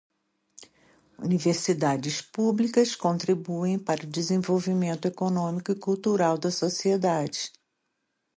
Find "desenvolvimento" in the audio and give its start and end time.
4.09-5.07